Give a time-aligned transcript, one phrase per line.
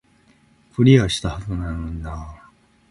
[0.73, 2.41] クリアしたはずなのになー